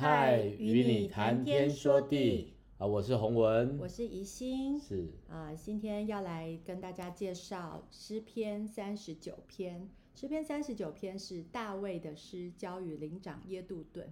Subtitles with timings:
[0.00, 2.86] 嗨，与你谈天说地啊！
[2.86, 9.90] 我是洪文，我是怡心，是啊，今天要来跟大家介绍诗篇三十九篇。
[10.14, 14.08] 诗篇三十九篇是大卫的诗，交与灵长耶杜顿。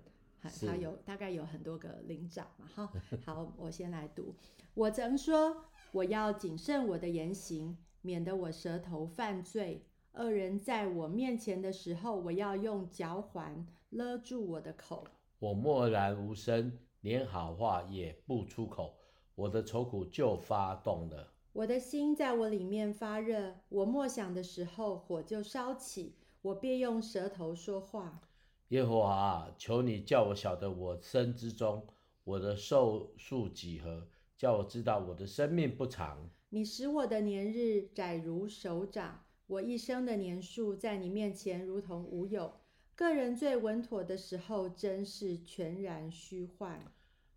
[0.66, 2.92] 他有大概有很多个灵长嘛，哈。
[3.24, 4.34] 好，我先来读。
[4.74, 9.84] 我曾说，我要谨慎我的言行，免得我舌头犯罪。
[10.14, 15.06] 恶人在我面前的时候，我要用脚环勒住我的口。
[15.38, 16.72] 我默然无声，
[17.02, 18.94] 连好话也不出口，
[19.34, 21.32] 我的愁苦就发动了。
[21.52, 28.20] 我的心在我里面发热，我默想的时候，火就烧起，我便用舌头说话。
[28.68, 31.86] 耶和华啊，求你叫我晓得我身之中，
[32.24, 36.30] 我的寿数几何，叫我知道我的生命不长。
[36.48, 42.52] 你使我的年日窄如手掌，我一生的年数在你面前如同无有。
[42.96, 46.80] 个人最稳妥的时候，真是全然虚幻。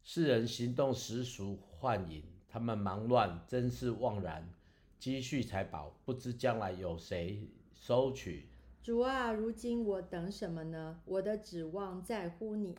[0.02, 4.49] 世人行动实属幻影，他们忙乱，真是妄然。
[4.98, 8.48] 积蓄财宝，不知将来有谁收取。
[8.82, 11.01] 主啊，如今我等什么呢？
[11.04, 12.73] 我的指望在乎你。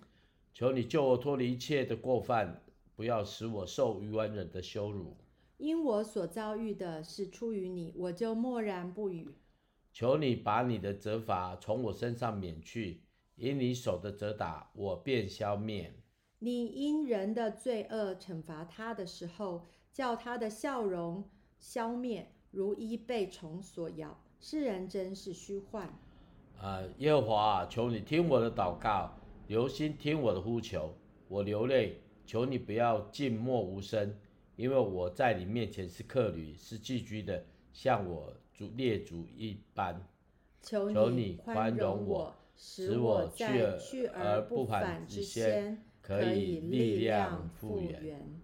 [0.55, 2.63] 求你救我脱离一切的过犯，
[2.97, 5.19] 不要使我受愚顽人的羞辱。
[5.59, 9.35] 因我所遭遇的是出于你，我就默然不语。
[9.93, 13.03] 求你把你的责罚从我身上免去，
[13.37, 15.93] 因你手的责打，我便消灭。
[16.39, 24.19] 你因人的罪恶惩罚他的时候，叫他的笑容消灭，如一被虫所咬。
[24.39, 25.87] 世人真是虚幻。
[26.59, 29.13] 啊、呃，耶和华，求你听我的祷告，
[29.49, 30.95] 留心听我的呼求。
[31.29, 34.17] 我流泪，求你不要静默无声，
[34.57, 38.33] 因为我在你面前是客旅，是寄居的，像我。
[38.69, 40.07] 列祖一般，
[40.63, 48.41] 求你宽容我，使我在去而不返之先可以力量复原。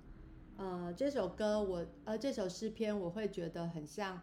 [0.56, 4.20] 呃，这首歌我呃这首诗篇我会觉得很像，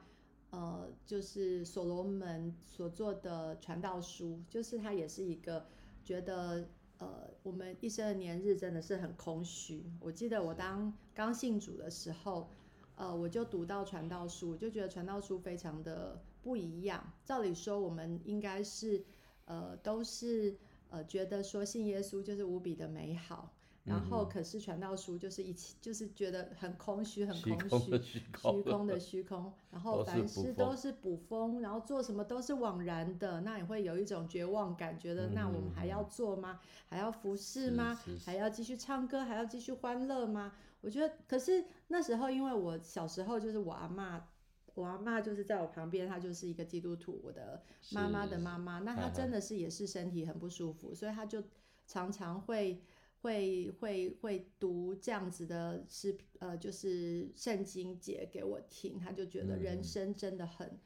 [0.49, 5.67] 呃，就是所罗门所做的传道书，就是他也是一个
[6.03, 6.67] 觉得
[6.97, 9.85] 呃我们一生的年日真的是很空虚。
[9.99, 12.49] 我记得我当刚信主的时候。
[12.95, 17.13] 呃，我就读到传道书，就觉得传道书非常的不一样。
[17.25, 19.03] 照理说，我们应该是，
[19.45, 20.57] 呃，都是
[20.89, 23.53] 呃觉得说信耶稣就是无比的美好。
[23.85, 28.21] 然后，可是传道书就是一起，就是觉得很空虚，很空虚，虚
[28.63, 29.51] 空的虚空。
[29.69, 36.61] 然后凡事都是捕风，然后做什么都是枉然的，那也会有一种绝望感，觉得那我们还要做吗？
[36.87, 37.99] 还要服侍吗？
[38.25, 39.25] 还要继续唱歌？
[39.25, 40.53] 还要继续欢乐吗？
[40.83, 44.27] 我觉得，可是那时候，因为我小时候就是我阿妈，
[44.75, 51.43] 我阿妈就是在我旁边，她就是一个基督徒，我的妈妈的妈妈，那她真的是也是身体很不舒服，所以她就
[51.87, 52.79] 常常会。
[53.23, 60.79] 会会会读这样子的诗，呃，就是圣经节给我听，她就觉得人生真的很、嗯、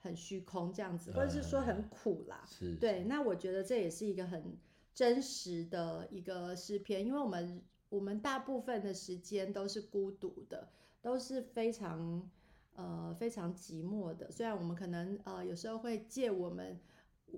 [0.00, 2.44] 很虚空这样子，或者是说很苦啦。
[2.50, 3.04] 是，对。
[3.04, 4.58] 那我觉得这也是一个很
[4.92, 7.62] 真实的一个诗篇，因为我们
[7.94, 10.68] 我们大部分的时间都是孤独的，
[11.00, 12.28] 都是非常
[12.74, 14.30] 呃非常寂寞的。
[14.30, 16.80] 虽然我们可能呃有时候会借我们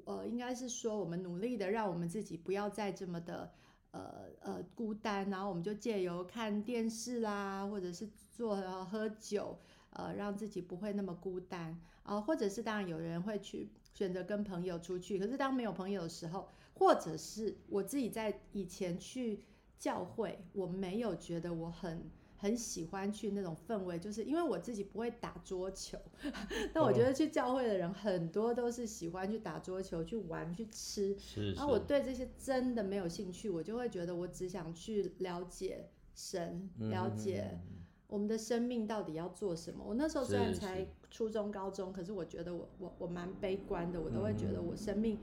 [0.04, 3.52] 呃应该是说我们努力的让我们自己不要再这么的。
[3.92, 11.70] 呃呃，孤单，然后我们就借由看电视啦，或者是做喝酒，呃，让自己不会那么孤单
[12.02, 19.42] 啊，呃，或者是当然有人会去选择跟朋友出去，可是当没有朋友的时候，或者是我自己在以前去
[19.78, 22.10] 教会，我没有觉得我很。
[22.38, 25.96] 很喜欢去那种氛围，就是因为我自己不会打桌球，
[26.70, 31.18] 但我觉得去教会的人很多都是喜欢去打桌球、去玩、去吃。
[31.18, 31.52] 是是。
[31.54, 37.58] 然后我对这些真的没有兴趣，我就会觉得我只想去了解神，了解
[38.06, 39.82] 我们的生命到底要做什么。
[39.82, 45.18] 我那时候虽然才初中、高中，可是我觉得我我我蛮悲观的，我都会觉得我生命，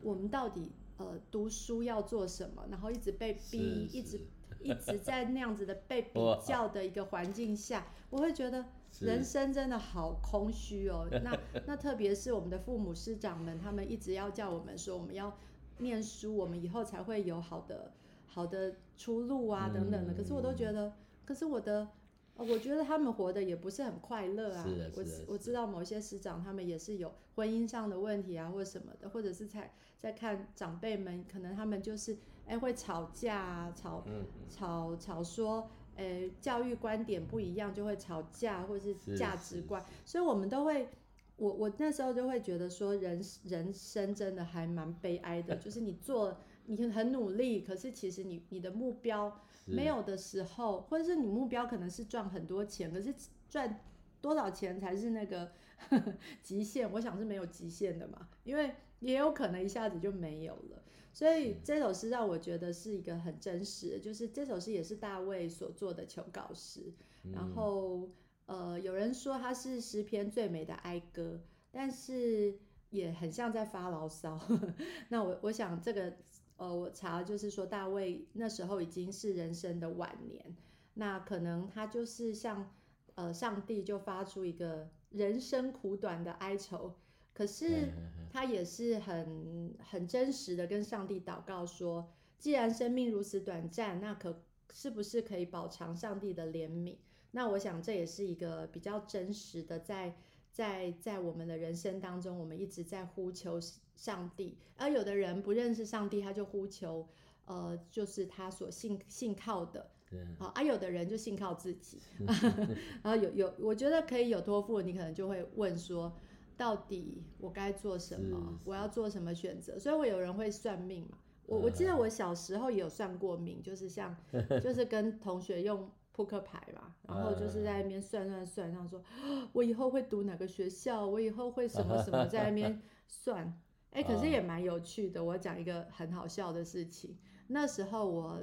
[0.00, 4.20] 我们到底呃读书要做什么，然后一直被逼，一直。
[4.62, 8.64] 一直在那样子的被 比较的一个环境下，我会觉得
[8.98, 11.06] 人生真的好空虚哦。
[11.22, 15.36] 那 那特别是我们的父母师长们，他们一直要叫我们说，我们要
[15.78, 17.92] 念书，我们以后才会有好的
[18.26, 20.14] 好的出路啊等等的。
[20.14, 20.94] 可是我都觉得，
[21.24, 21.88] 可是我的。
[22.38, 24.62] 我觉得他们活得也不是很快乐啊。
[24.62, 32.16] 是的，是的，我我知道某些师长他们也是有婚姻上的问题啊，或者什么的，或者是在在看长辈们，可能他们就是
[32.46, 34.04] 哎会吵架啊，吵
[34.48, 40.88] 吵吵说哎教育观点不一样就会吵架，或者是价值观，所以我们都会，
[41.36, 46.36] 我我那时候就会觉得说人人生真的还蛮悲哀的， 就是你做。
[46.68, 53.14] 你很努力，可是其实你你的目标没有的时候，或者是你目标可能是赚很多钱，可是
[53.50, 53.80] 赚
[54.20, 55.52] 多少钱才是那个
[56.42, 56.90] 极限？
[56.92, 60.82] 我想是没有极限的嘛，因为也有可能一下子就没有了。
[61.12, 66.92] 所以这首诗让我觉得是一个很真实，就是这首诗也是大卫所做的求告诗。
[67.32, 68.08] 然后
[68.44, 71.40] 呃，有人说它是诗篇最美的哀歌，
[71.72, 72.58] 但是
[72.90, 74.38] 也很像在发牢骚。
[75.08, 76.16] 那我我想这个
[76.56, 80.56] 呃，我查就是说大卫那时候已经是人生的晚年，
[80.94, 82.74] 那可能他就是像
[83.14, 86.94] 呃上帝就发出一个人生苦短的哀愁。
[87.34, 87.92] 可是
[88.32, 94.42] 他也是很很真实的跟上帝祷告说，既然生命如此短暂，那可
[94.72, 96.96] 是不是可以饱尝上帝的怜悯？
[97.32, 100.16] 那我想这也是一个比较真实的在，
[100.56, 103.60] 在在在我们的人生当中，我们一直在呼求
[103.94, 104.56] 上帝。
[104.78, 107.06] 而有的人不认识上帝，他就呼求，
[107.44, 109.90] 呃，就是他所信信靠的。
[110.38, 112.00] 好，而有的人就信靠自己。
[113.02, 116.10] 然后有有，我觉得可以有托付，你可能就会问说。
[116.58, 118.58] 到底我该做什么？
[118.64, 119.78] 我要做什么选择？
[119.78, 121.18] 所以我有人会算命嘛？
[121.44, 124.16] 我我记得我小时候也有算过命，就是像
[124.62, 129.02] 就是跟同学用扑克牌嘛，然后就是在那边算算算，然后说
[129.52, 133.44] 我以后会读哪个学校，我以后会什么什么，在那边算。
[133.90, 135.22] 哎、欸，可是也蛮有趣的。
[135.22, 137.18] 我讲一个很好笑的事情。
[137.48, 138.40] 那时候我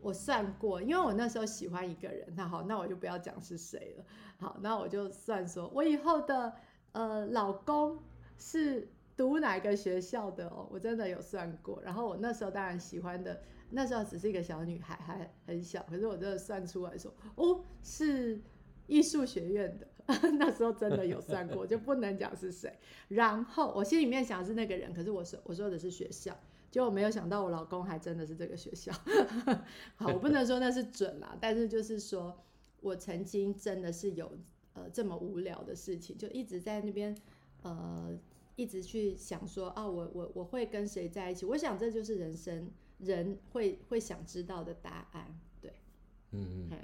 [0.00, 4.04] 我算过，因为我那时候喜欢一个人，那好，那我就不要讲是谁了。
[4.38, 6.54] 好，那我就算说我以后的。
[6.92, 8.02] 呃，老公
[8.36, 10.66] 是读哪个学校的哦？
[10.72, 11.80] 我真的有算过。
[11.84, 13.40] 然后我那时候当然喜欢的，
[13.70, 15.82] 那时候只是一个小女孩，还很小。
[15.88, 18.40] 可是我真的算出来说，哦，是
[18.86, 19.88] 艺术学院的。
[20.38, 22.78] 那时候真的有算过，就不能讲是谁。
[23.08, 26.36] 然后我心里面想的是那个人，可是我说我说的是学校，
[26.70, 28.92] 结果没有想到我老公还真的是这个学校。
[29.94, 32.36] 好，我不能说那是准啦，但是就是说
[32.80, 34.30] 我曾经真的是有。
[34.72, 37.12] 呃，这么无聊的事情，就一直在那边，
[37.62, 38.16] 呃，
[38.54, 41.44] 一直去想说啊，我我我会跟谁在一起？
[41.44, 42.70] 我想这就是人生
[43.02, 45.26] 人会会想知道的答案，
[45.60, 45.72] 对，
[46.32, 46.78] 嗯嗯，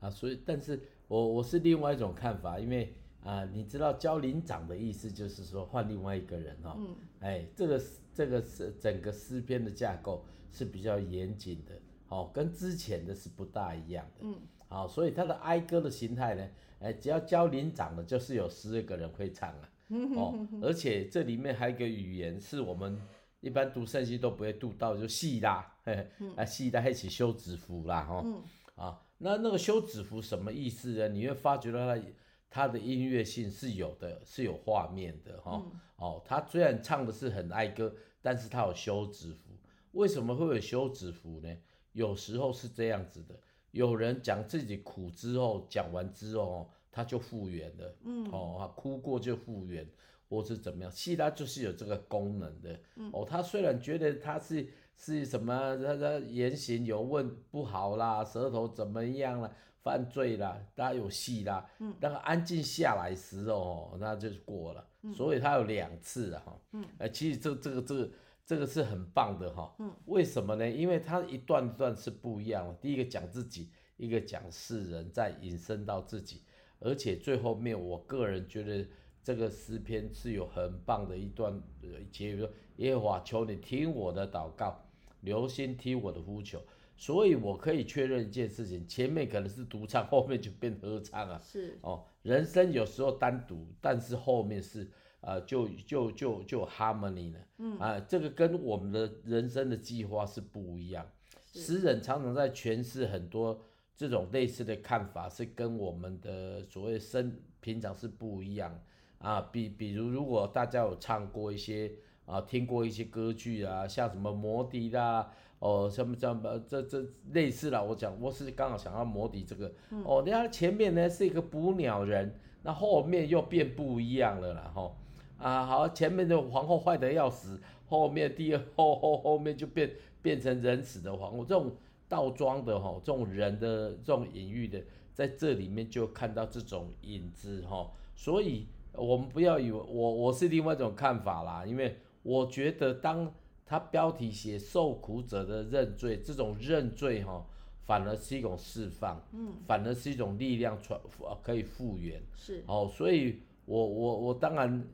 [0.00, 7.82] 啊，所以，但是我我是另外一种看法，因为啊、呃，你知道教领长的意思就是说换另外一个人哦，嗯，哎，这个
[8.12, 14.36] 这个是整个诗篇的架构是比较严谨的，哦，跟之前的是不大一样的，嗯，
[14.68, 16.48] 好，所以他的哀歌的形态呢？
[16.80, 19.70] 哎，只要教领长的，就是有十二个人会唱啊，
[20.16, 23.00] 哦，而且这里面还有一个语言是我们
[23.42, 28.42] 一般读圣经都不会读到，就细啦，嘿，啊细啦一起休止符啦，哈、哦，
[28.76, 31.08] 啊，那那个休止符什么意思呢？
[31.08, 32.02] 你会发觉到它
[32.48, 37.92] 它的音乐性是有的，是有画面的，哈、哦，哦，它虽然唱的是很哀歌，
[38.22, 39.50] 但是它有休止符，
[39.90, 41.48] 为什么会有休止符呢？
[41.92, 43.38] 有时候是这样子的。
[43.72, 47.96] 有人讲自己苦之后，讲完之后，他就复原了。
[48.04, 49.84] 嗯，哦，哭过就复原，
[50.32, 50.90] 或是怎么样？
[50.90, 52.80] 希拉就是有这个功能的。
[52.96, 61.68] 嗯，哦，他虽然觉得他是是什么，他的言行有问不好啦，舌头怎么样了，犯罪啦，他有戏啦。
[61.80, 64.88] 嗯，那个安静下来时哦，那就过了。
[65.02, 66.42] 嗯，所以他有两次啊。
[66.72, 68.10] 嗯，哎，其实这这个这个。
[68.44, 70.68] 这个是很棒的哈，嗯，为什么呢？
[70.68, 72.74] 因为他一段一段是不一样的。
[72.74, 76.42] 第一个讲自己，一个讲世人，再引申到自己，
[76.80, 78.84] 而且最后面，我个人觉得
[79.22, 81.62] 这个诗篇是有很棒的一段
[82.10, 84.84] 结语，说耶和华求你听我的祷告，
[85.20, 86.60] 留心听我的呼求。
[86.96, 91.40] 所以我可以确认一件事情，前面可能是独唱，后面就变合唱啊。
[91.42, 94.90] 是哦，人生有时候单独，但是后面是。
[95.24, 101.08] 啊、呃，就就就就 harmony 了，嗯啊，这个跟我们的人生的计划是不一样。
[101.52, 103.62] 诗人常常在诠释很多
[103.96, 108.76] 这种类似的看法，是跟我们的所谓生平常是不一样
[109.22, 109.40] 啊。
[109.52, 111.90] 比比如，如果大家有唱过一些
[112.26, 117.02] 啊，听过一些歌剧啊，像什么魔笛啦，哦，什么什么这这
[117.32, 124.96] 类似啦，我讲我是刚好想要魔笛这个，嗯、哦，你看前面呢是一个捕鸟人，那后面又变不一样了啦，吼。
[125.38, 129.90] 啊，好，前面的皇后坏得要死，后面第二后后后面就变
[130.22, 131.72] 变成人死的皇后，这种
[132.08, 134.80] 倒装的哈，这种人的这种隐喻的，
[135.12, 143.32] 在这里面就看到这种影子哈，所以我们不要以为我我是另外一种看法啦，因为我觉得当
[143.64, 147.44] 他标题写受苦者的认罪，这种认罪哈，
[147.84, 151.00] 反而是一种释放，嗯，反而是一种力量传
[151.42, 152.62] 可以复原，是。
[152.66, 154.84] 哦，所以我我我当然。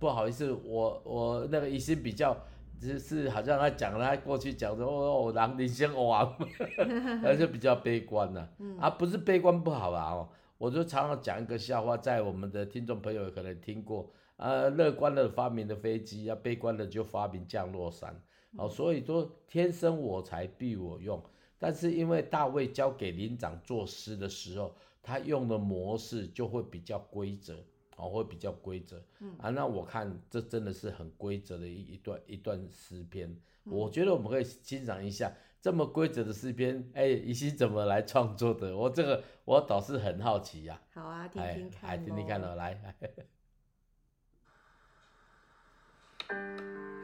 [0.00, 2.36] 不好意思，我我那个疑心比较
[2.80, 6.34] 就是好像他讲他过去讲说哦，人人生王，
[7.22, 18.20] 而且 比较悲观呐、啊，嗯、啊不是悲观不好啊哦，我就常常讲一个笑话，在我们的听众朋友可能听过，呃，乐观的发明的飞机，啊悲观的就发明降落伞，
[18.56, 21.22] 哦，所以说天生我材必我用，
[21.58, 27.64] 但是因为大卫交给灵长作诗的时候，他用的模式就会比较规则。
[28.00, 33.28] 哦，会比较规则，嗯啊，那我看这真的是很规则的一一段一段诗篇，
[33.64, 38.76] 嗯、我觉得我们可以欣赏一下这么规则的诗篇，哎，你是怎么来创作的？
[38.76, 41.02] 我这个我倒是很好奇呀、啊。
[41.02, 42.78] 好啊，听听看，来听听看哦，来。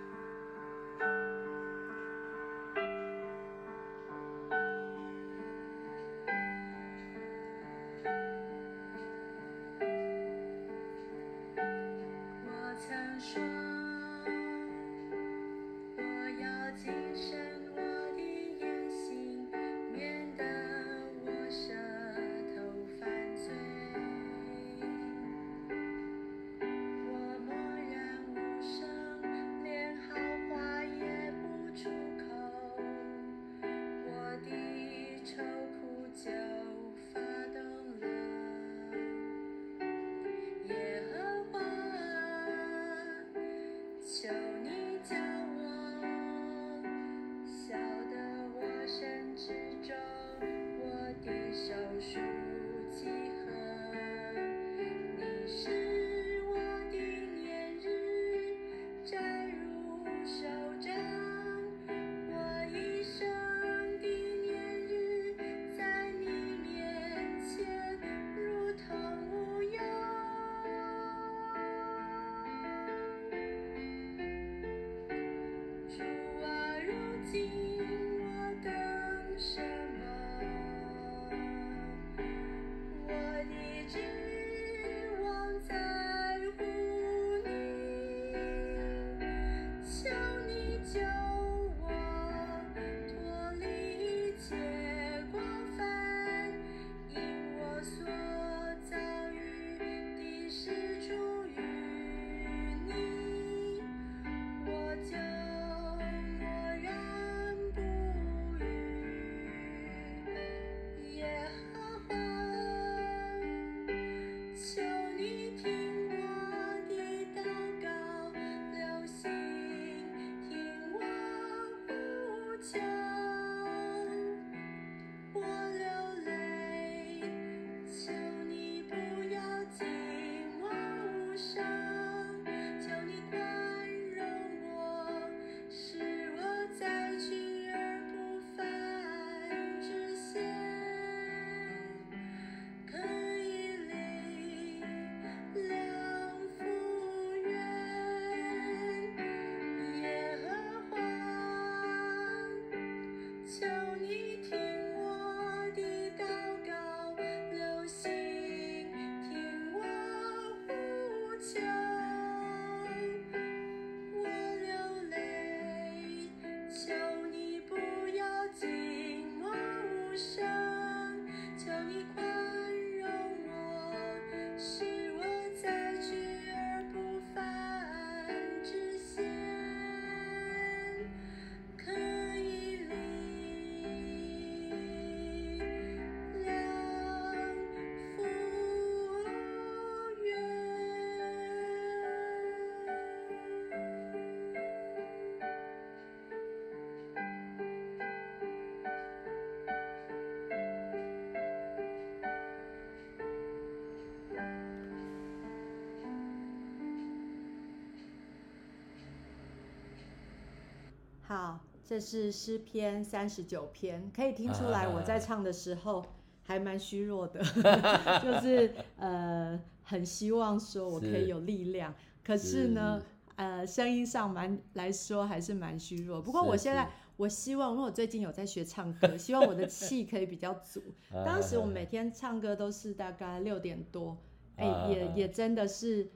[211.34, 216.06] 好，这是诗篇三十九篇，可以听出来我在唱的时候
[216.44, 217.42] 还蛮虚弱的，
[218.22, 226.22] 就是呃很希望说我可以有力量，是可是呢，是呃声音上蛮来说还是蛮虚弱。
[226.22, 230.80] 不过我现在我希望，因为我最近有在学唱歌，希望我的气可以比较足。
[231.26, 234.16] 当时我每天唱歌都是大概六点多，
[234.54, 236.08] 哎、欸，也也真的是。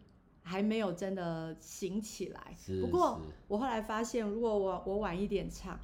[0.49, 5.79] 还没有真的醒起来，不过我后来发现，如果我我晚一点唱，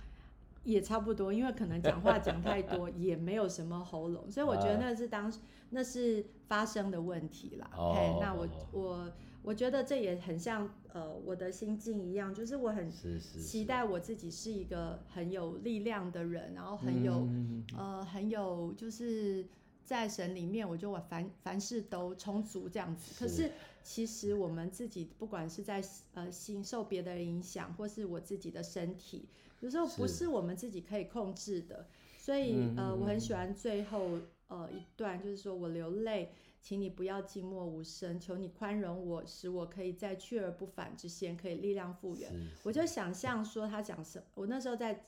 [0.62, 5.30] 也差不多，因为可能讲话讲太多， 也没有什么喉咙，所以我觉得那是当
[5.68, 7.70] 那是发生的问题啦。
[7.74, 19.46] 嘿，那我我我觉得这也很像呃我的心境一样，就是我很期待我自己是一个很有力量的人，然后很有、嗯、呃很有就是
[19.84, 23.12] 在神里面，我就我凡凡事都充足这样子。
[23.18, 25.82] 可是其实我们自己不管是在
[26.14, 29.28] 呃心受别的人影响，或是我自己的身体，
[29.60, 31.86] 有时候不是我们自己可以控制的。
[32.18, 36.32] 所以呃我很喜欢最后呃一段，就是说我流泪。
[36.66, 42.32] 请你不要寂寞无声，求你宽容我，使我可以在去而不返之先可以力量复原。
[42.62, 45.04] 我就想象说他讲什，我那时候在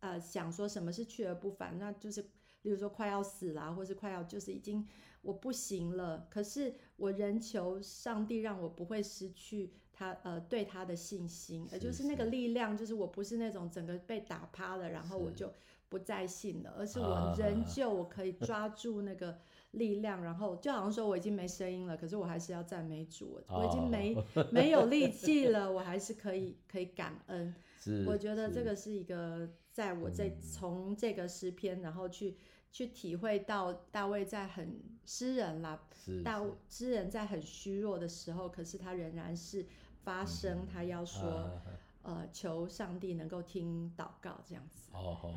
[0.00, 2.24] 呃想说什么是去而不返，那就是
[2.64, 4.86] 例如说快要死了，或是快要就是已经
[5.22, 15.50] 我不行了，可是我仍求上帝让我不会失去他呃对他的信心，也就是那个力量，就是我不是那种整个被打趴了，然后我就
[15.88, 19.38] 不再信了，而是我仍旧我可以抓住那个。
[19.74, 23.42] 力量，然后就好像说我已经没声音了，可是我还是要赞美主。
[23.48, 23.58] Oh.
[23.58, 24.16] 我已经没
[24.52, 27.52] 没有力气了，我还是可以可以感恩。
[27.80, 32.36] 是，我觉得这个是一个在我这从这个诗篇，然后去
[32.74, 35.80] 去体会到大卫在很诗人啦，
[36.24, 39.64] 大诗人在很虚弱的时候，可是他仍然是
[40.02, 41.48] 发声，他要说、
[42.02, 44.90] 嗯、呃求上帝能够听祷告这样子。
[44.92, 45.34] 哦哦，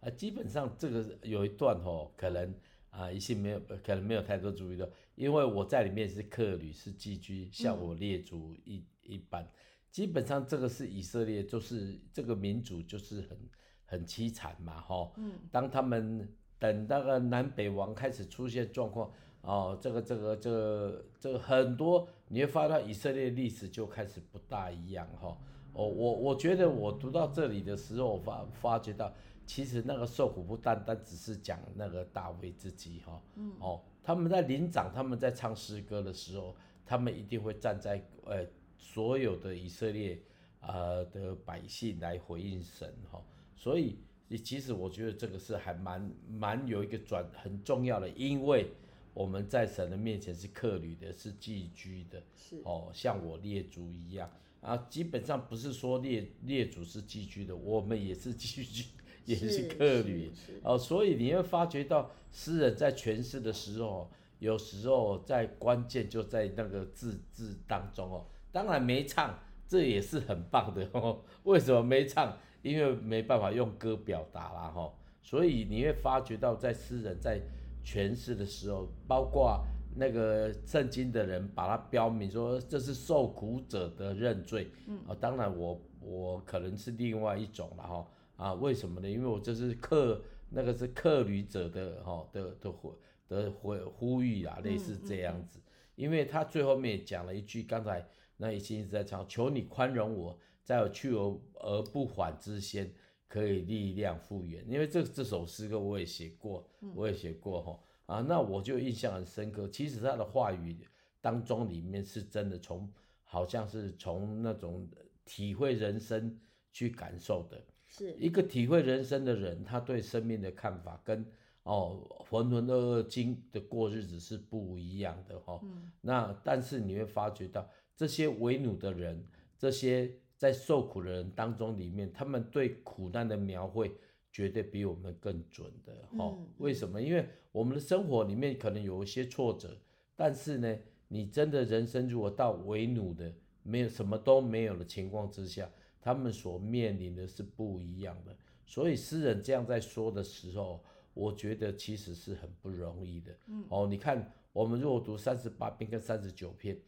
[0.00, 2.54] 啊，基本上这个有一段哦，可能。
[2.90, 9.50] 啊，一些没有可能没有太多注意到，因为我在里面是客旅，是寄居，像我列祖一、嗯、一般。
[9.90, 13.50] 基本上这个是以色列，就是这个民族就是很
[13.84, 15.12] 很凄惨嘛，吼。
[15.16, 15.40] 嗯。
[15.50, 19.10] 当他们等那个南北王开始出现状况，
[19.42, 25.36] 哦，这个这个这个这个很多，你会发现以色列历史就开始不大一样，哈。
[25.72, 29.12] 哦，我我觉得我读到这里的时候，我发发觉到。
[29.46, 33.20] 其实那个受苦不单单只是讲那个大卫自己哈，
[33.58, 36.56] 哦，他们在领长，他们在唱诗歌的时候，
[36.86, 38.42] 他们一定会站在呃
[38.78, 40.18] 所有的以色列
[40.62, 43.22] 呃的百姓来回应神哈，
[43.54, 43.98] 所以
[44.38, 48.70] 其实我觉得这个是还蛮蛮有一个转很重要的，因为
[49.12, 54.30] 我们在神的面前是客旅的，是寄居的，是哦，像我列祖一样
[54.60, 58.84] 啊，基本上不是说列列祖是寄居的，我们也是寄居。
[59.26, 60.30] 也是客旅
[60.62, 68.26] 哦，所以你会发觉到诗人在诠释的时候，有时候在关键就在那个字字当中哦。
[68.52, 71.22] 当然没唱，这也是很棒的哦。
[71.44, 72.36] 为什么没唱？
[72.64, 74.92] 因为没办法用歌表达啦哈。
[75.22, 77.40] 所以你会发觉到，在诗人在
[77.84, 84.68] 诠释的时候，包括那个圣经的人把它标明说这是受苦者的认罪。
[84.88, 88.06] 嗯，啊，当然我我可能是另外一种了哈。
[88.36, 89.08] 啊，为什么呢？
[89.08, 92.92] 因为我这是客，那个是客旅者的哈的的呼
[93.28, 95.60] 的呼呼吁啊，类似这样子。
[95.94, 98.04] 因为他最后面也讲了一句，刚才
[98.36, 102.90] 那一心一直在唱，求你宽容我，在我去而而不返之先，
[103.28, 104.68] 可以力量复原。
[104.68, 109.68] 因为这这首诗歌我也写过，我也写过哈啊，那我就印象很深刻。
[109.68, 110.78] 其实他的话语
[111.20, 112.90] 当中里面是真的从，
[113.22, 114.88] 好像是从那种
[115.24, 116.36] 体会人生
[116.72, 117.62] 去感受的。
[117.86, 121.24] 是一个体会人生的人，他对生命的看法跟
[121.62, 125.60] 哦浑浑噩噩经的过日子是不一样的哈、哦。
[125.62, 129.24] 嗯、那但是你会发觉到这些为奴的人，
[129.56, 133.92] 这些在受苦的人当中里面，他们对苦难的描绘
[134.32, 136.24] 绝对比我们更准的哈。
[136.24, 137.00] 哦嗯、为什么？
[137.00, 139.76] 因为我们的生活里面可能有一些挫折，
[140.16, 140.76] 但是呢，
[141.08, 145.70] 你真的人生如果到为奴的，没有什么都没有的情况之下。
[146.00, 153.32] 他们所面临的是不一样的，所以诗人这样在说的时候，我觉得其实是很不容易的。
[153.46, 156.78] 嗯，哦，你看，我们如果读三十八篇跟三十九篇，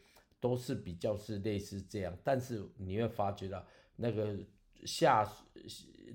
[0.40, 3.64] 都是比较是类似这样，但是你会发觉到
[3.96, 4.36] 那个
[4.84, 5.26] 下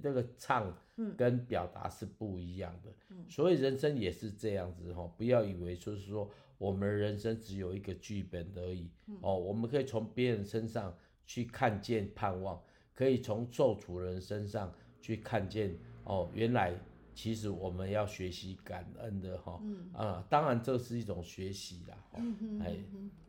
[0.01, 0.75] 那个唱
[1.17, 2.91] 跟表达是不一样的。
[3.09, 8.89] 嗯，所以人生也是这样子哈，不要以为就是说我们人生只有一个剧本而已。
[9.21, 12.61] 哦，我们可以从别人身上去看见盼望。
[12.93, 16.75] 可以从受苦人身上去看见哦，原来
[17.13, 22.77] 其实我们要学习感恩的哈，嗯、啊，当然这是一种学习啦，嗯哼，哎，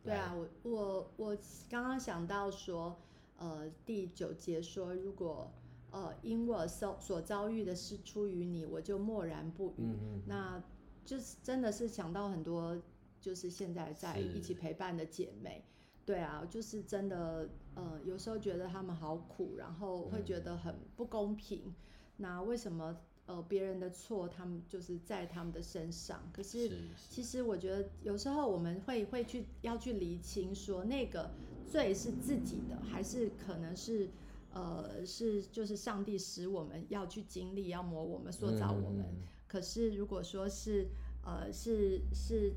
[0.03, 1.37] 对啊，我我我
[1.69, 2.97] 刚刚想到说，
[3.37, 5.51] 呃，第九节说，如果
[5.91, 10.63] 呃因我所所遭遇的是出于你，我就默然不语，嗯、那
[11.05, 12.81] 就是真的是想到很多，
[13.19, 15.63] 就是现在在一起陪伴的姐妹。
[16.05, 21.61] 对啊，就是真的，呃，有时候觉得他们好苦，然后会觉得很不公平。
[21.65, 21.75] 嗯、
[22.17, 26.21] 那为什么呃别人的错，他们就是在他们的身上？
[26.33, 26.71] 可是
[27.09, 31.31] 其实我觉得有时候我们会会去要去厘清说，那个
[31.65, 34.09] 罪是自己的，还是可能是
[34.51, 39.05] 呃是就是上帝使我们要去经历，要磨我们，塑造我们。
[39.47, 40.87] 可是如果说是
[41.23, 42.53] 呃是是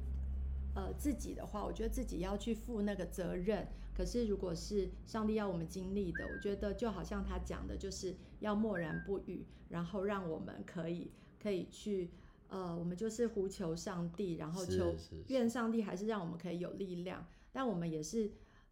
[0.75, 3.69] 呃自己的话，我觉得自己要去负那个责任。
[3.95, 11.11] 可是如果是上帝要我们经历的，我觉得就好像他讲的，就是要默然不语，然后让我们可以
[11.43, 12.11] 可以去。
[12.49, 14.95] 呃，我们就是呼求上帝，然后求
[15.27, 17.27] 愿上帝还是让我们可以有力量。
[17.51, 18.31] 但我们也是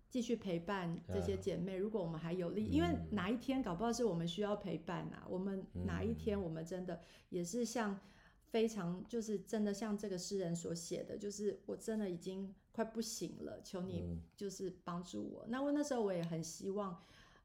[0.08, 1.76] 继续陪伴这些姐妹。
[1.76, 5.26] 如果我们还有力，因为哪一天搞不好是我们需要陪伴啊。
[5.28, 7.00] 我们哪一天我们真的
[7.30, 7.98] 也是像
[8.44, 15.44] 非常就是真的像这个诗人所写的，就是我真的已经快不行了，求你就是帮助我。
[15.48, 16.96] 那我那时候我也很希望。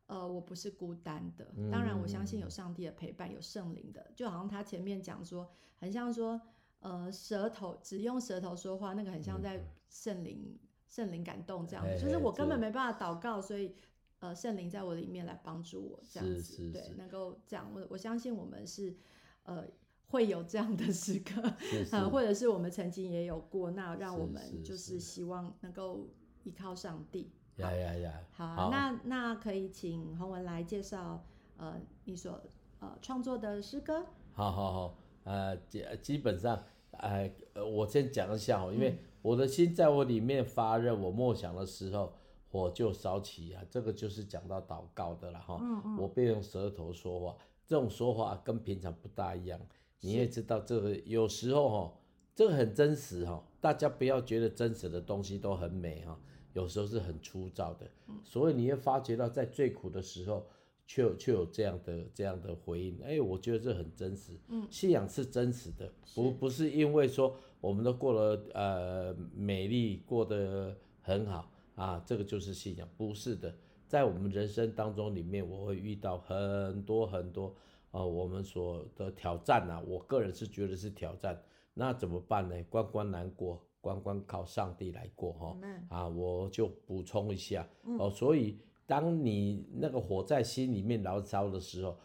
[0.09, 6.41] 呃，我不是孤单的，当然我相信有上帝的陪伴，有圣灵的，就好像他前面讲说，很像说，
[6.79, 13.75] 呃，舌头只用舌头说话，那个很像在圣灵圣灵感动这样子，就是我根本没办法祷告，所以
[14.17, 18.97] 呃，圣灵在我里面来帮助我这样子，对，能够这样，我我相信我们是
[19.43, 19.63] 呃
[20.07, 21.39] 会有这样的时刻，
[21.93, 26.09] 呃，或者是我们曾经也有过，那让我们就是希望能够
[26.43, 27.31] 依靠上帝。
[27.59, 28.13] 呀呀呀！
[28.31, 31.23] 好，好，那那可以请洪文来介绍，
[31.57, 32.41] 呃，你所
[32.79, 34.05] 呃创作的诗歌。
[34.31, 37.29] 好好好，呃，基基本上，呃，
[37.73, 42.13] 我先讲一下哦，因为我的心在我里面发热，我默想的时候，
[42.49, 43.61] 火就烧起啊。
[43.69, 45.57] 这个就是讲到祷告的了哈。
[45.61, 45.97] 嗯嗯。
[45.97, 47.35] 我便用舌头说话，
[47.67, 49.59] 这种说话跟平常不大一样。
[49.99, 51.93] 你也知道，这个有时候哈，
[52.33, 56.17] 这个很真实哈，大家不要觉得真实的东西都很美哈。
[56.53, 57.89] 有时候是很粗糙的，
[58.23, 60.45] 所以你会发觉到在最苦的时候，
[60.87, 62.99] 却有却有这样的这样的回应。
[63.03, 64.33] 哎，我觉得这很真实。
[64.47, 73.55] 嗯，信仰是真实的，不不是因为说我们都过了呃美丽，过得很好啊，这个就是信仰，不是的。
[73.87, 77.47] 在我们人生当中里面，我会遇到很多很多
[77.91, 81.41] 啊、呃，我们所的挑战啊，我个人是觉得是挑战。
[81.73, 82.55] 那怎么办呢？
[82.69, 83.63] 关关难过。
[83.81, 85.57] 关关靠上帝来过哈，
[85.89, 91.97] 啊，我就补充一下哦，所以当你那个火在心里面燃烧的时候，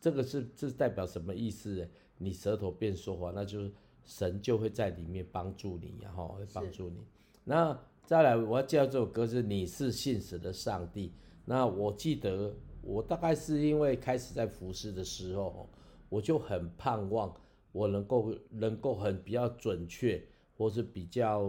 [0.00, 1.88] 这个是这是代表什么意思呢？
[2.18, 3.72] 你舌头变说话，那就是
[4.04, 6.96] 神就会在里面帮助你，然后会帮助你。
[7.44, 11.08] 那再来，我要介绍这首歌是《你是信实的上帝》。
[11.44, 15.68] 那我记得我大概是因为开始在服侍的时候，
[16.08, 17.34] 我就很盼望
[17.72, 20.24] 我能够能够很比较准确。
[20.56, 21.44] 或是比较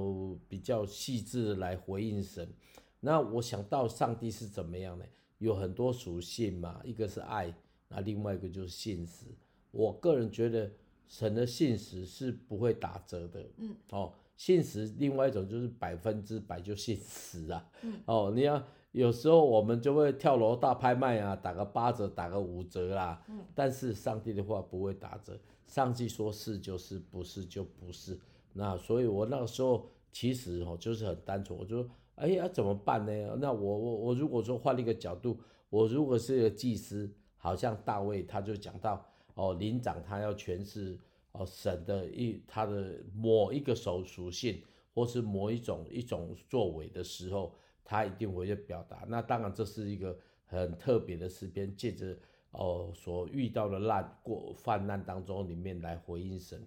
[0.50, 2.48] 比较细致的来回应神，
[3.00, 5.06] 那我想到上帝是怎么样呢？
[5.38, 7.54] 有很多属性嘛，一个是爱，
[7.88, 9.26] 那另外一个就是信实。
[9.72, 10.72] 我个人觉得
[11.08, 28.20] 神的信实是不会打折的，嗯，哦，信实另外一种就是百分之百就信实啊，嗯，哦，你要有时候我们就会跳楼大拍卖啊，打个八折，打个五折啦，嗯，但是上帝的话不会打折，上帝说是就是，不是就不是。
[28.54, 33.38] 那所以，我那个时候其实哦，就是很单纯，我就说，哎呀，怎么办呢？
[33.40, 39.06] 那我我我如果说换了一个角度，我如果是一个祭司，好像大卫他就讲到
[39.36, 40.98] 哦，灵长他要诠释
[41.34, 44.62] 哦神的一他的某一个手属性，
[44.96, 47.54] 或是某一种一种作为的时候，
[47.86, 49.06] 他一定会去表达。
[49.08, 52.18] 那当然这是一个很特别的诗篇，借着
[52.52, 56.66] 哦所遇到的难过患难当中里面来回应神。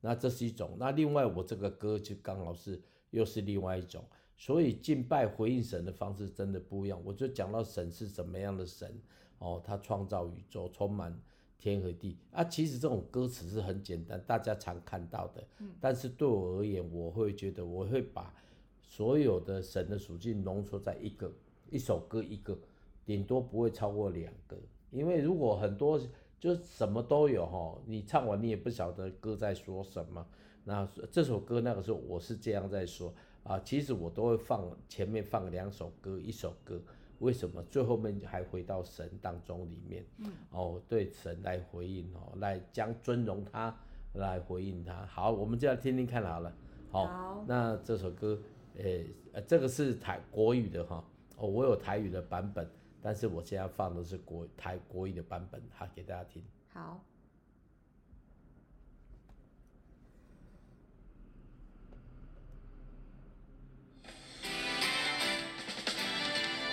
[0.00, 4.02] 那这是一种，那另外我这个歌就刚好是又是另外一种，
[4.36, 6.98] 所以敬拜回应神的方式真的不一样。
[7.04, 8.98] 我就讲到神是怎么样的神
[9.38, 11.14] 哦，他创造宇宙，充满
[11.58, 12.42] 天和地啊。
[12.44, 15.46] 其实这种歌词是很简单，大家常看到的。
[15.78, 18.34] 但是对我而言，我会觉得我会把
[18.80, 21.30] 所有的神的属性浓缩在一个
[21.70, 22.58] 一首歌一个，
[23.04, 24.56] 顶多不会超过两个，
[24.90, 26.00] 因为如果很多。
[26.40, 30.26] 就什么都有哈，你唱完你也不晓得歌在说什么。
[30.64, 33.12] 那这首歌那个时候我是这样在说
[33.44, 36.80] 啊，其实我都会放前面放两首歌，一首歌，
[37.18, 40.04] 为什么最后面还回到神当中里面？
[40.18, 43.76] 嗯，哦，对神来回应哦，来将尊荣他
[44.14, 45.04] 来回应他。
[45.06, 46.50] 好，我们就要听听看好了。
[46.90, 48.40] 好，好，那这首歌，
[48.76, 51.04] 诶，呃，这个是台国语的哈，
[51.36, 52.66] 哦，我有台语的版本。
[53.02, 56.44] 但是我现在放的是国台国语的版本，哈，给大家听。
[56.72, 57.00] 好。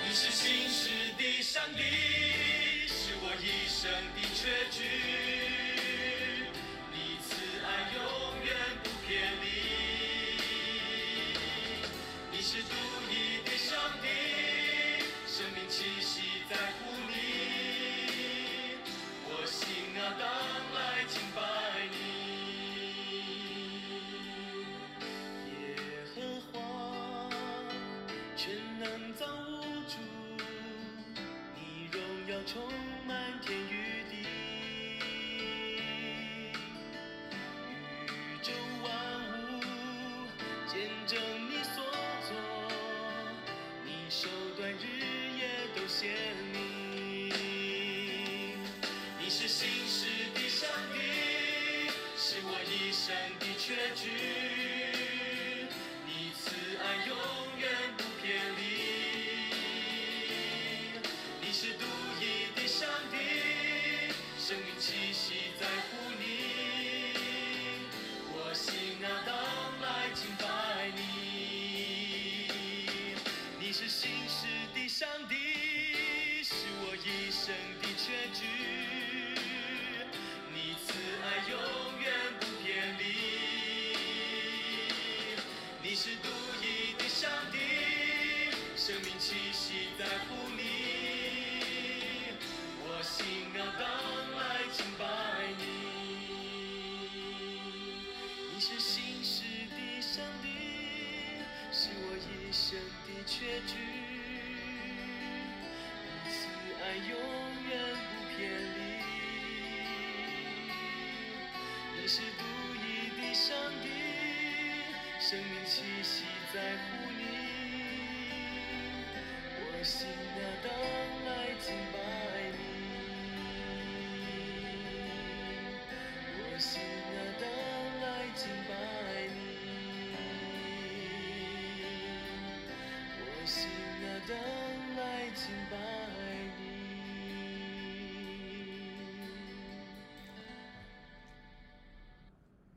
[0.09, 4.83] 你是信实的上帝，是我一生的确据，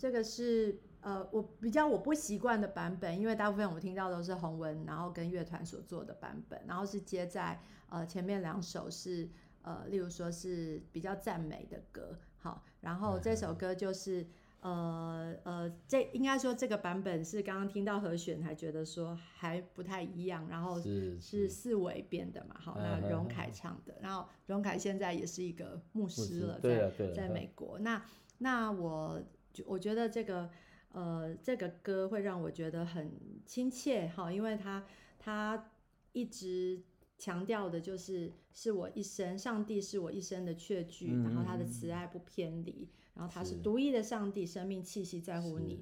[0.01, 0.81] 这个是。
[1.03, 7.59] 呃，我比较我不习惯的版本，因为大部分我听到都是洪文，然后跟乐团所做的版本，然后是接在
[7.89, 9.27] 呃前面两首是
[9.63, 14.27] 呃，例如说是比较赞美的歌，好，然后这首歌就是
[14.61, 28.05] 呃呃，这应该说这个版本是刚刚听到和弦还觉得说还不太一样，然后是四维编的嘛，好，那荣凯唱的，然后荣凯现在也是一个牧师了，在在美国，那
[28.37, 29.23] 那我
[29.67, 30.51] 我觉得这个。
[30.93, 33.13] 呃，这个歌会让我觉得很
[33.47, 34.85] 亲切哈，因为他
[35.21, 35.71] 他
[36.11, 36.83] 一直
[37.17, 45.79] 强调的就是是我一生，上帝是我一生的确据，嗯、然后他的慈爱不偏离，然后他是独一的上帝，生命气息在乎你，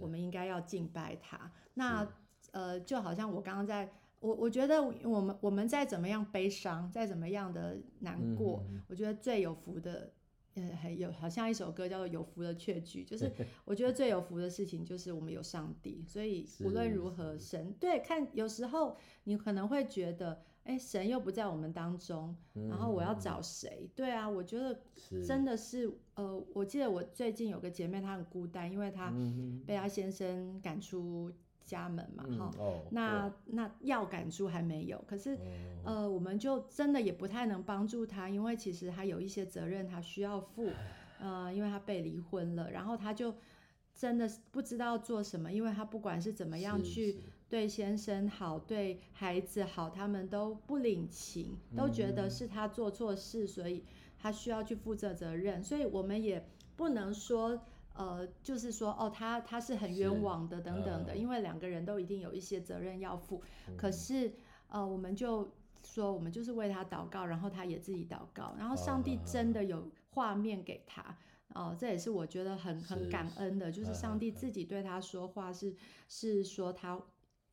[0.00, 1.52] 我们应该要敬拜他。
[1.74, 2.04] 那
[2.50, 10.12] 呃，就好像我刚刚在，我我觉得我们我们再怎么样悲伤，再怎么样的难过，嗯、我觉得最有福的。
[10.58, 13.30] 呃，还有好像一首歌叫做《有福的确据》，就是
[13.64, 22.34] 我觉得最有福的事情就是我们有上帝，所以无论如何，神对看有时候你可能会觉得，哎，神又不在我们当中，
[22.68, 23.90] 然后我要找谁？
[23.94, 24.80] 对啊，我觉得
[25.26, 29.14] 真的是，呃，我记得我最近有个姐妹，她很孤单，因为她
[29.66, 31.30] 被她先生赶出。
[31.68, 35.38] 家门嘛，哈、嗯哦，那、哦、那要赶出还没有，可是、哦，
[35.84, 40.70] 呃，我们就真的也不太能帮助他，因为其实他有一些责任他需要负，
[41.20, 43.34] 呃，因为他被离婚了，然后他就
[43.94, 47.18] 真的不知道做什么，因为他不管是怎么样去
[47.50, 53.84] 对先生好，对孩子好，他们都不领情，都觉得是他做错事，所以
[54.18, 57.60] 他需要去负责责任，所以我们也不能说。
[57.98, 63.42] 呃，就是说，哦，他他是很冤枉的，等等的，因为两个人都一定有一些责任要负。
[63.66, 64.32] 嗯、可是，
[64.68, 71.02] 呃，我们就说，我们就是为他祷告，然后他也自己祷告，然后上帝真的有画面给他，
[71.54, 75.74] 哦、呃，这也是我觉得很很感恩的，就是上帝自己对他说话是，
[76.08, 77.00] 是是说他，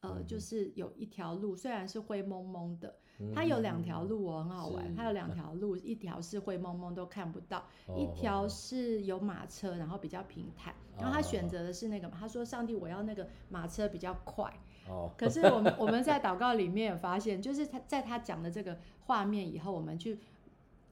[0.01, 2.99] 呃，就是有一条路，虽然是灰蒙蒙的。
[3.33, 4.93] 它有两条路哦，很好玩。
[4.95, 10.73] 它有两条路，一条是灰蒙蒙都看不到，哦、一条是有马车，然后比较平坦。
[10.73, 14.51] 哦、然后他选择的是那个，他说：“上帝，我要那个马车比较快。
[14.89, 20.19] 哦”可是我们我们在祷告里面也发现，就是他在他讲的这个画面以后，我们去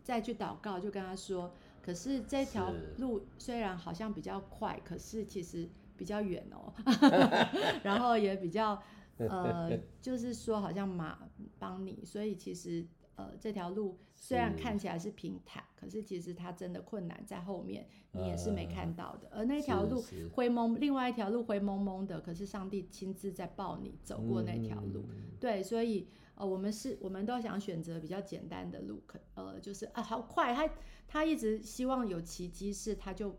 [0.02, 1.52] 再去祷告，就跟他说
[1.84, 6.74] ：“可是这条路虽然好像比较快，可是其实比较远哦，
[7.84, 8.82] 然后也比较。”
[9.18, 19.28] 呃，就是说，好像马帮你，所以其实呃，这条路虽然看起来是平坦，是，可是其实它真的困难在后面，你也是没看到的。
[19.30, 25.06] 呃、而那条路灰蒙，另外一条路灰蒙蒙的，可是上帝亲自在抱你走过那条路。
[25.12, 30.68] 嗯、对，所以呃，我们是，我们都想选择比较简单的路，可呃，就是啊，好快，他
[31.08, 33.38] 他一直希望有奇迹，是他就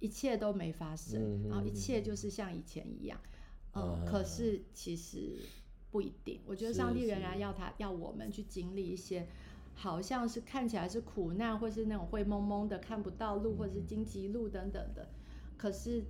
[0.00, 3.20] 一切都没发生，嗯、然后一切就是像以前一样。
[3.74, 5.38] 嗯，可是其实
[5.90, 6.40] 不一定。
[6.46, 9.26] 我觉得上帝仍然要他要我们去经历一些
[9.74, 15.08] 好像是看起来是苦难，或是那种灰蒙蒙的看不到路，或者是荆棘路等等的。
[15.56, 16.04] 可是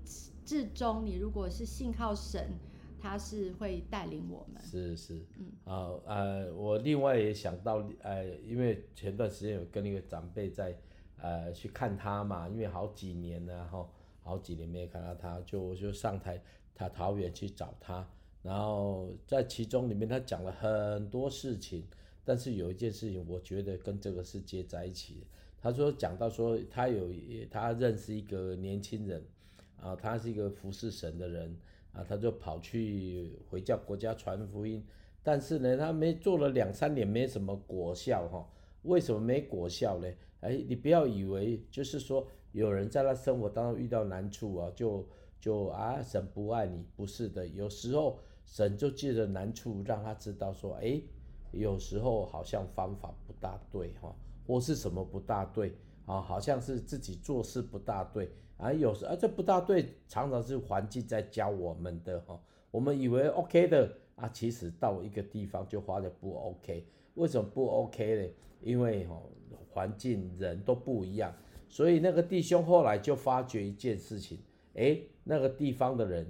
[0.45, 2.53] 至终，你如果是信靠神，
[2.99, 4.63] 他是会带领我们。
[4.63, 10.77] 是是，嗯，啊呃，我另外也想到，呃，因为前段时间有跟一个长辈在，
[11.19, 13.87] 呃，去看他嘛，因为好几年了哈，
[14.23, 16.41] 好几年没有看到他，就就上台
[16.75, 18.09] 他桃园去找他，
[18.43, 21.85] 然后在其中里面他讲了很多事情。
[22.25, 25.27] 但是有一件事情，我觉得跟这个是接在一起的。
[25.61, 27.09] 他说讲到说，他有
[27.51, 29.25] 他认识一个年轻人，
[29.81, 31.57] 啊，他是一个服侍神的人，
[31.93, 34.85] 啊，他就跑去回教国家传福音。
[35.25, 38.49] 但是呢，他没做了两三年，没什么果效哈。
[38.83, 40.09] 为什么没果效呢？
[40.43, 45.07] 哎，你不要以为就是说有人在他生活当中遇到难处啊，就
[45.41, 47.47] 就啊神不爱你，不是的。
[47.47, 51.03] 有时候神就借着难处让他知道说，哎。
[51.55, 54.11] 有时候好像方法不大对哈，
[54.47, 55.75] 或是什么不大对
[56.07, 58.73] 啊，好像是自己做事不大对啊。
[58.73, 62.41] 有时啊，这不大对，常常是环境在教我们的哈。
[62.71, 66.87] 我们以为 OK 的啊，其实到一个地方就发现不 OK。
[67.17, 68.33] 为什么不 OK 呢？
[68.63, 69.21] 因为哈
[69.69, 71.35] 环境人都不一样，
[71.73, 74.39] 所以那个弟兄后来就发觉一件事情，
[74.75, 76.25] 哎，那个地方的人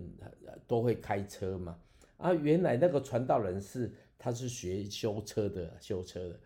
[0.66, 1.76] 都会开车嘛。
[2.16, 3.92] 啊，原来那个传道人是。
[4.24, 6.38] 他是学修车的，修车的，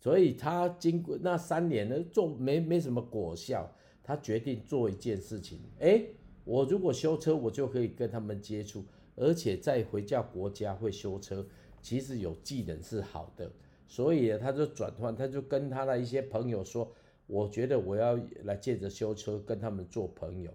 [0.00, 3.70] 所以他经过那三年呢，做没没什么果效，
[4.02, 6.02] 他决定做一件事情，哎，
[6.44, 8.82] 我如果修车，我就可以跟他们接触，
[9.14, 11.46] 而且在回教国家会修车，
[11.82, 13.52] 其实有技能是好的，
[13.86, 16.90] 所以他就转换，他就跟他的一些朋友说，
[17.28, 20.50] 我觉得我要来借着修车跟他们做朋友，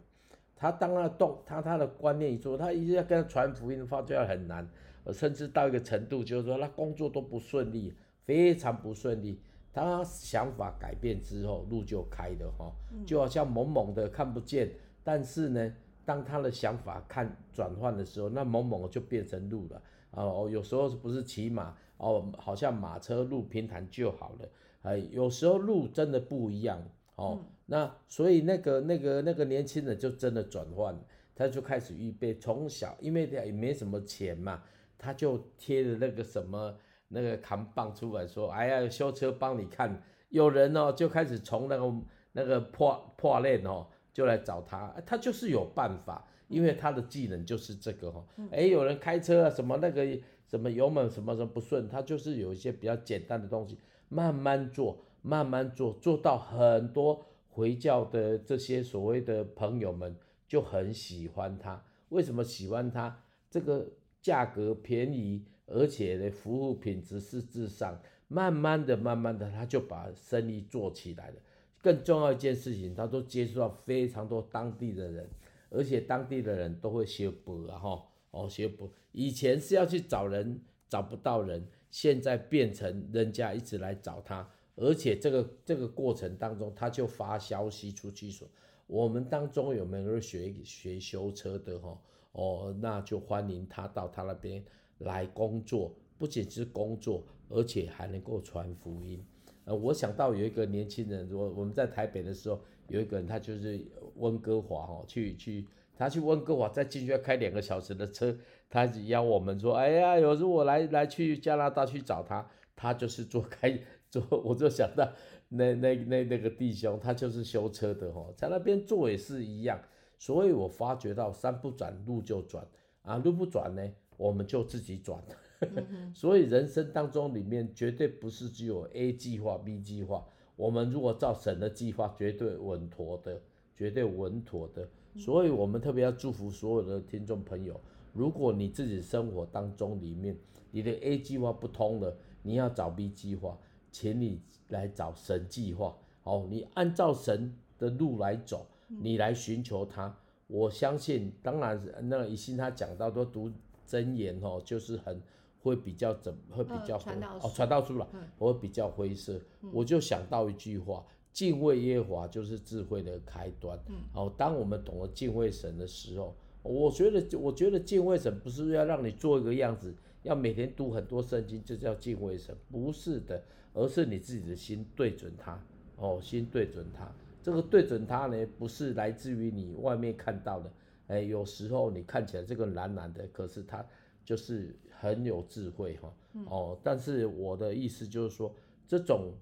[0.56, 4.68] 他当他动他他的观念一做，他一直要跟他传福音，发觉很难。
[5.12, 9.40] 甚至到一个程度，就是说他工作都不顺利，非常不顺利。
[9.74, 12.72] 他想法改变之后，路就开了哈，
[13.06, 14.72] 就好像蒙蒙的看不见，
[15.04, 19.82] 但是呢，当他的想法看转换的时候，那蒙蒙就变成路了。
[20.12, 24.48] 哦，有时候不是骑马哦，好像马车路平坦就好了。
[24.84, 26.82] 哎，有时候路真的不一样
[27.16, 27.40] 哦。
[27.66, 30.98] 那所以那个那个那个年轻人就真的转换，
[31.36, 34.64] 他就开始预备，从小因为他也没什么钱嘛。
[34.96, 36.74] 他就贴了那个什么
[37.10, 41.94] 那个扛棒出来说，哎呀，修车帮你看，有人哦就开始从那个
[42.32, 50.08] 那个破破烂哦就来找他，他就是有办法，因为他的技能就是这个哦，哎，有人开车啊什么那个
[50.54, 60.16] 什么油门什么什么不顺，他就是有一些比较简单的东西，慢慢做，慢慢做，做到很多回教的这些所谓的朋友们
[60.48, 63.24] 就很喜欢他，为什么喜欢他？
[63.50, 63.88] 这个。
[64.24, 68.00] 价格便宜，而且呢，服务品质是至上。
[68.30, 71.36] 慢慢的、慢慢的，他就把生意做起来了。
[71.82, 75.30] 更重要一件事情，他都接触到非常多当地的人，
[75.70, 78.02] 而且当地的人都会学博啊，哈，
[78.34, 78.92] 哦，学不。
[79.12, 88.48] 以前是要去找人，找不到人，现在变成人家一直来找他，而且这个这个过程当中，他就发消息出去说，
[88.88, 91.96] 我们当中有没有人学学修车的，哈？
[92.32, 94.64] 哦，那就欢迎他到他那边
[94.98, 99.24] 来工作，不仅是工作，而且还能够传福音。
[99.66, 103.80] 呃，我想到有一个年轻人，我我们在台北的时候，有一个人他就是
[104.16, 108.36] 温哥华哦，去去他去温哥华再进去要开两个小时的车，
[108.70, 113.80] 他邀我们说，哎呀，有时候我来来去加拿大去找他，他就是做开
[114.10, 115.12] 做，我就想到
[115.50, 119.80] 那那那那个弟兄，他就是修车的哦，在那边做也是一样。
[120.18, 122.66] 所以我发觉到山不转路就转
[123.02, 125.22] 啊，路不转呢，我们就自己转。
[126.14, 130.26] 所以人生当中里面绝对不是只有 A 计划、B 计划，
[130.56, 133.42] 我们如果照神的计划，绝对稳妥的，
[133.76, 134.88] 绝对稳妥的。
[135.18, 137.80] 所以我们特别要祝福所有的听众朋友，
[138.14, 140.38] 如果你自己生活当中里面
[140.72, 143.58] 你的 A 计划不通了，你要找 B 计划，
[143.92, 145.96] 请你来找神计划。
[146.22, 148.68] 好，你按照神的路来走。
[148.88, 153.52] 你来寻求他，我相信，当然，那个以信他讲到都读
[153.88, 155.20] 真言哦，就是很
[155.64, 158.08] 会比较怎会比较哦传道书了，
[158.38, 161.04] 我会比较灰色，嗯、我就想到一句话，
[161.34, 163.78] 敬畏耶和华就是智慧的开端。
[163.90, 175.62] 嗯，哦，当我们懂得敬畏神的时候，我觉得我觉得敬畏神不是要让你做一个样子，要每天读很多圣经就叫敬畏神，不是的，而是你自己的心对准他，
[175.98, 177.12] 哦，心对准他。
[177.42, 180.72] 这个对准他呢，不是来自于你外面看到的，
[181.08, 183.86] 哎，有时候你看起来这个蓝蓝的，可是他
[184.24, 186.14] 就是很有智慧哈，
[186.46, 188.56] 哦，但是我的意思就是说，
[188.88, 189.34] 这种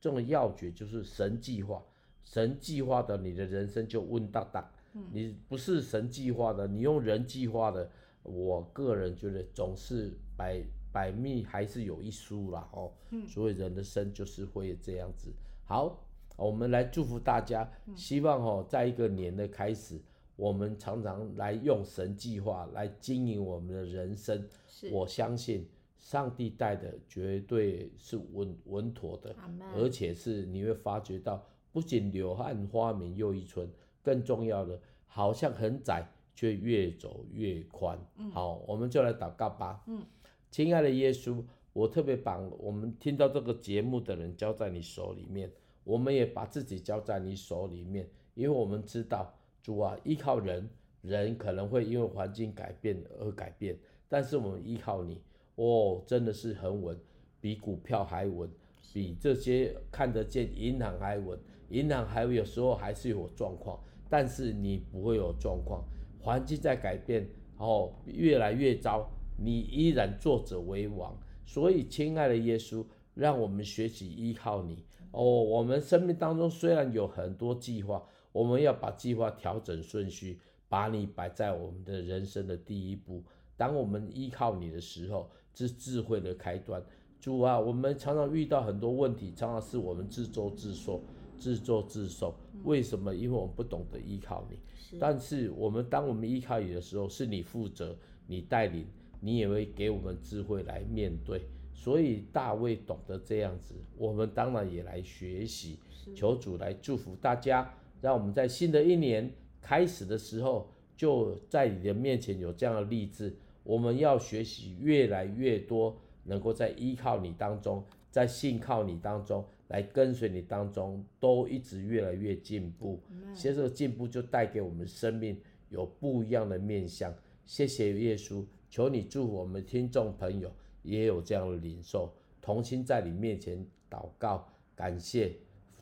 [0.00, 1.82] 这种要诀就是神计划，
[2.22, 4.64] 神计划的你的人生就稳当当。
[5.12, 7.90] 你不是神计划的，你用人计划的，
[8.22, 10.60] 我个人觉得总是百
[10.92, 12.92] 百密还是有一疏啦哦。
[13.28, 15.32] 所以人的生就是会这样子。
[15.64, 16.04] 好，
[16.36, 20.00] 我们来祝福大家，希望哦，在一个年的开始，
[20.34, 24.48] 我们常常来用神计划来经营我们的人生。
[24.90, 25.68] 我相信
[26.08, 29.36] 上帝带的绝对是稳稳妥的，
[29.74, 33.70] 而且是你会发觉到，不仅柳暗花明又一村。
[34.02, 36.02] 更重要的，好像很窄，
[36.34, 37.98] 却越走越宽。
[38.16, 38.30] 嗯。
[38.30, 39.84] 好，我们就来祷告吧。
[39.86, 40.02] 嗯，
[40.50, 41.44] 亲爱的耶稣，
[41.74, 45.52] 我特别把我们听到这个节目的人交在你手里面，
[45.84, 49.30] 我们也把自己交在你手里面，因为我们知道，
[49.62, 50.66] 主啊，依靠人，
[51.02, 53.78] 人可能会因为环境改变而改变，
[54.08, 55.20] 但是我们依靠你，
[55.58, 56.96] 哦，真的是很稳，
[57.40, 58.48] 比股票还稳，
[58.92, 61.36] 比这些看得见银行还稳，
[61.70, 63.78] 银行还有时候还是有状况。
[64.08, 65.84] 但是你不会有状况，
[66.20, 67.28] 环境在改变，
[67.58, 71.18] 哦，越来越糟，你依然坐着为王。
[71.44, 74.84] 所以，亲爱的耶稣，让我们学习依靠你。
[75.10, 80.38] 哦，我们生命当中虽然有很多计划，我们要把计划调整顺序，
[80.68, 83.24] 把你摆在我们的人生的第一步。
[83.56, 85.30] 当我们依靠你的时候，
[85.66, 86.82] 是智慧的开端。
[87.20, 91.02] 主啊，我们常常遇到很多问题，常常是我们自作自受。
[91.36, 92.34] 自作自受，
[92.64, 93.14] 为什么？
[93.14, 94.58] 因为我们不懂得依靠你。
[94.76, 94.96] 是。
[94.98, 97.96] 但是我们当我们依靠你的时候，是你负责，
[98.26, 98.84] 你带领，
[99.20, 101.42] 你也会给我们智慧来面对。
[101.72, 105.78] 所以大卫懂得这样子，我们当然也来学习。
[106.16, 109.32] 求主来祝福大家，让我们在新的一年
[109.62, 113.36] 开始的时候，就在你的面前有这样的励志。
[113.68, 115.94] 我们要学习越来越多，
[116.24, 119.44] 能够在依靠你当中，在信靠你当中。
[119.68, 122.98] 来跟随你当中，都一直越来越进步。
[123.34, 125.38] 其实这个进步就带给我们生命
[125.68, 127.14] 有不一样的面向。
[127.44, 130.50] 谢谢耶稣，求你祝福我们听众朋友
[130.82, 132.10] 也有这样的领受，
[132.40, 135.36] 同心在你面前祷告，感谢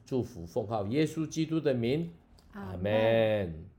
[0.05, 2.11] 祝福奉靠耶稣基督的名，
[2.55, 3.76] 阿门。